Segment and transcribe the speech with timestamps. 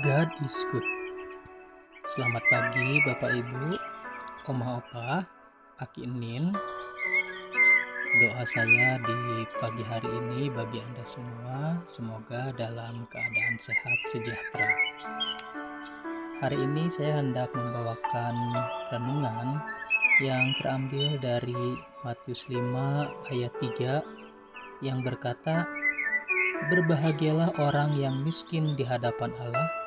[0.00, 0.86] God is good.
[2.16, 3.76] Selamat pagi Bapak Ibu,
[4.48, 5.28] Oma Opa,
[5.76, 6.56] Aki Enin.
[8.16, 14.72] Doa saya di pagi hari ini bagi Anda semua, semoga dalam keadaan sehat sejahtera.
[16.48, 18.36] Hari ini saya hendak membawakan
[18.96, 19.60] renungan
[20.24, 21.76] yang terambil dari
[22.08, 24.00] Matius 5 ayat 3
[24.80, 25.68] yang berkata,
[26.72, 29.79] Berbahagialah orang yang miskin di hadapan Allah,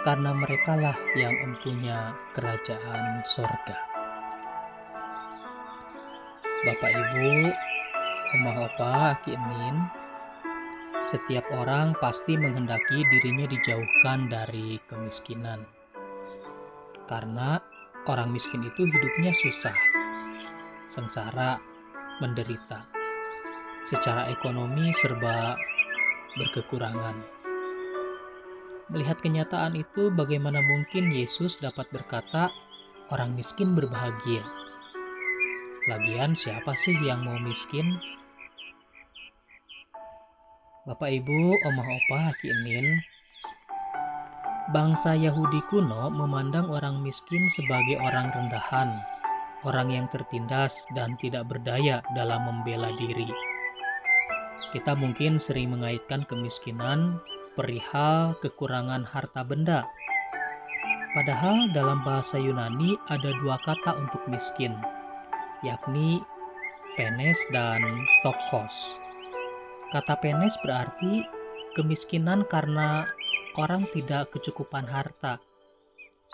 [0.00, 3.76] karena merekalah yang empunya kerajaan sorga.
[6.60, 7.32] Bapak Ibu,
[8.36, 9.76] Oma Opa, Aki Enin,
[11.08, 15.64] setiap orang pasti menghendaki dirinya dijauhkan dari kemiskinan.
[17.08, 17.60] Karena
[18.08, 19.76] orang miskin itu hidupnya susah,
[20.92, 21.60] sengsara,
[22.20, 22.84] menderita.
[23.88, 25.56] Secara ekonomi serba
[26.36, 27.39] berkekurangan.
[28.90, 32.50] Melihat kenyataan itu, bagaimana mungkin Yesus dapat berkata,
[33.14, 34.42] "Orang miskin berbahagia"?
[35.86, 37.86] Lagian, siapa sih yang mau miskin?
[40.90, 42.50] Bapak Ibu, Omah Opa, Haki
[44.70, 49.02] bangsa Yahudi kuno memandang orang miskin sebagai orang rendahan,
[49.66, 53.26] orang yang tertindas dan tidak berdaya dalam membela diri
[54.70, 57.18] kita mungkin sering mengaitkan kemiskinan
[57.58, 59.82] perihal kekurangan harta benda.
[61.10, 64.78] Padahal dalam bahasa Yunani ada dua kata untuk miskin,
[65.66, 66.22] yakni
[66.94, 67.82] penes dan
[68.22, 68.74] tokos.
[69.90, 71.26] Kata penes berarti
[71.74, 73.10] kemiskinan karena
[73.58, 75.42] orang tidak kecukupan harta,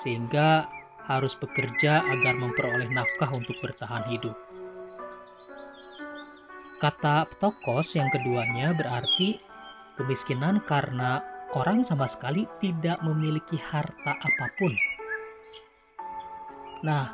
[0.05, 0.69] sehingga
[1.09, 4.37] harus bekerja agar memperoleh nafkah untuk bertahan hidup.
[6.77, 9.41] Kata tokos yang keduanya berarti
[9.97, 11.21] kemiskinan karena
[11.57, 14.73] orang sama sekali tidak memiliki harta apa pun.
[16.85, 17.13] Nah,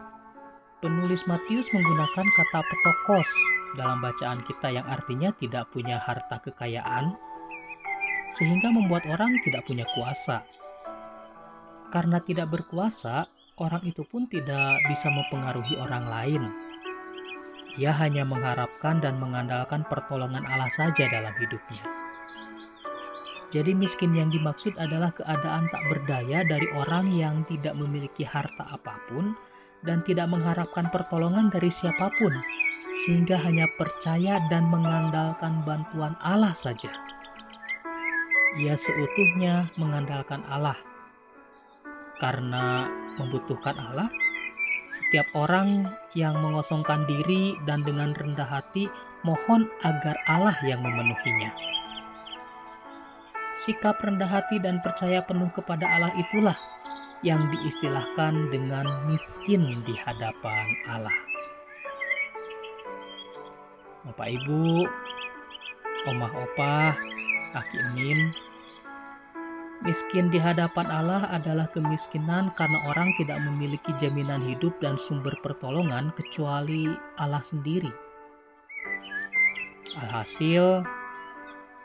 [0.82, 3.30] penulis Matius menggunakan kata petokos
[3.78, 7.14] dalam bacaan kita yang artinya tidak punya harta kekayaan,
[8.36, 10.42] sehingga membuat orang tidak punya kuasa.
[11.94, 13.30] Karena tidak berkuasa,
[13.60, 16.44] orang itu pun tidak bisa mempengaruhi orang lain
[17.80, 21.80] ia hanya mengharapkan dan mengandalkan pertolongan Allah saja dalam hidupnya.
[23.52, 28.96] Jadi miskin yang dimaksud adalah keadaan tak berdaya dari orang yang tidak memiliki harta apa
[29.12, 29.36] pun
[29.84, 32.32] dan tidak mengharapkan pertolongan dari siapa pun,
[33.04, 36.88] sehingga hanya percaya dan mengandalkan bantuan Allah saja.
[38.56, 40.76] Ia seutuhnya mengandalkan Allah.
[42.24, 42.88] Karena
[43.20, 44.08] membutuhkan Allah,
[44.96, 48.88] setiap orang yang mengosongkan diri dan dengan rendah hati
[49.28, 51.81] mohon agar Allah yang memenuhinya.
[53.62, 56.58] Sikap rendah hati dan percaya penuh kepada Allah itulah
[57.22, 61.18] yang diistilahkan dengan miskin di hadapan Allah.
[64.02, 64.82] Bapak Ibu,
[66.10, 66.90] Omah Opah,
[67.54, 68.34] Aki Enin,
[69.82, 76.14] Miskin di hadapan Allah adalah kemiskinan karena orang tidak memiliki jaminan hidup dan sumber pertolongan
[76.14, 76.86] kecuali
[77.18, 77.90] Allah sendiri.
[79.98, 80.86] Alhasil,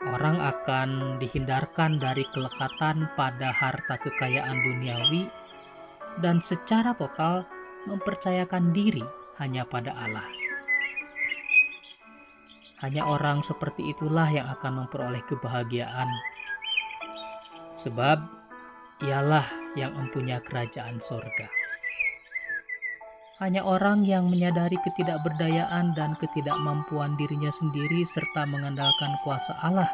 [0.06, 5.26] orang akan dihindarkan dari kelekatan pada harta kekayaan duniawi
[6.22, 7.42] dan secara total
[7.90, 9.02] mempercayakan diri
[9.42, 10.26] hanya pada Allah.
[12.78, 16.06] Hanya orang seperti itulah yang akan memperoleh kebahagiaan
[17.82, 18.22] sebab
[19.02, 21.57] ialah yang mempunyai kerajaan sorga.
[23.38, 29.86] Hanya orang yang menyadari ketidakberdayaan dan ketidakmampuan dirinya sendiri serta mengandalkan kuasa Allah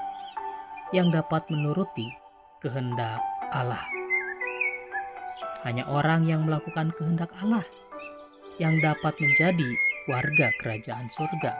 [0.97, 2.09] yang dapat menuruti
[2.65, 3.21] kehendak
[3.53, 3.84] Allah.
[5.60, 7.60] Hanya orang yang melakukan kehendak Allah
[8.56, 9.71] yang dapat menjadi
[10.09, 11.53] warga kerajaan surga.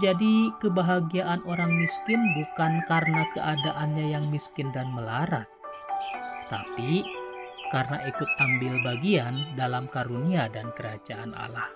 [0.00, 5.48] Jadi, kebahagiaan orang miskin bukan karena keadaannya yang miskin dan melarat,
[6.48, 7.04] tapi
[7.70, 11.66] karena ikut ambil bagian dalam karunia dan kerajaan Allah.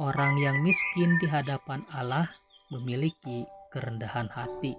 [0.00, 2.32] Orang yang miskin di hadapan Allah
[2.72, 4.72] memiliki kerendahan hati.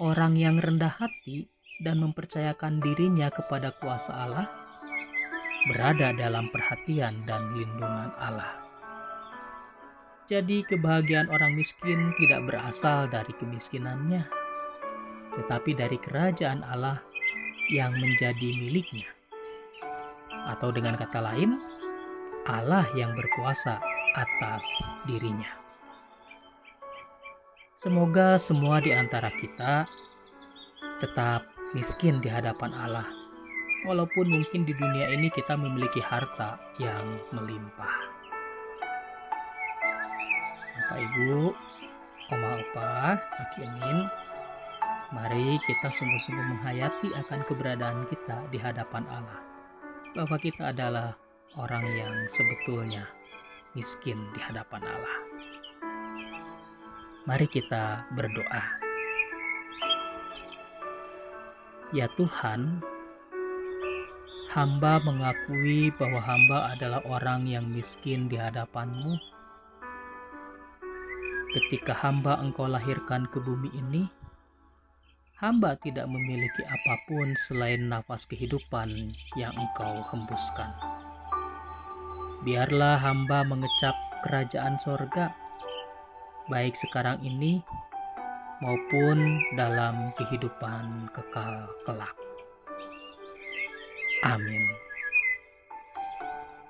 [0.00, 1.50] Orang yang rendah hati
[1.84, 4.46] dan mempercayakan dirinya kepada kuasa Allah
[5.68, 8.64] berada dalam perhatian dan lindungan Allah.
[10.28, 14.28] Jadi kebahagiaan orang miskin tidak berasal dari kemiskinannya,
[15.38, 16.98] tetapi dari kerajaan Allah
[17.70, 19.06] yang menjadi miliknya.
[20.50, 21.60] Atau dengan kata lain,
[22.48, 23.78] Allah yang berkuasa
[24.16, 24.64] atas
[25.06, 25.48] dirinya.
[27.78, 29.86] Semoga semua di antara kita
[30.98, 31.46] tetap
[31.76, 33.06] miskin di hadapan Allah.
[33.86, 37.94] Walaupun mungkin di dunia ini kita memiliki harta yang melimpah.
[40.74, 41.54] Bapak Ibu,
[42.34, 43.62] Oma Opa, Aki
[45.08, 49.40] mari kita sungguh-sungguh menghayati akan keberadaan kita di hadapan Allah.
[50.12, 51.16] Bahwa kita adalah
[51.56, 53.08] orang yang sebetulnya
[53.72, 55.16] miskin di hadapan Allah.
[57.24, 58.64] Mari kita berdoa.
[61.96, 62.84] Ya Tuhan,
[64.52, 69.16] hamba mengakui bahwa hamba adalah orang yang miskin di hadapan-Mu.
[71.48, 74.04] Ketika hamba Engkau lahirkan ke bumi ini,
[75.38, 80.74] hamba tidak memiliki apa pun selain nafas kehidupan yang Engkau hembuskan.
[82.42, 83.94] Biarlah hamba mengecap
[84.26, 85.30] kerajaan sorga
[86.50, 87.62] baik sekarang ini
[88.58, 92.14] maupun dalam kehidupan kekal kelak.
[94.26, 94.66] Amin.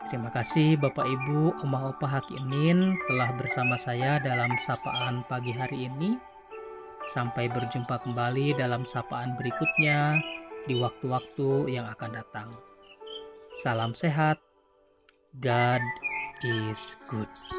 [0.09, 6.28] Terima kasih Bapak Ibu, Omah Opah Hakinin telah bersama saya dalam sapaan pagi hari ini.
[7.17, 10.21] Sampai berjumpa kembali dalam sapaan berikutnya
[10.69, 12.49] di waktu-waktu yang akan datang.
[13.65, 14.37] Salam sehat.
[15.41, 15.81] God
[16.45, 17.58] is good.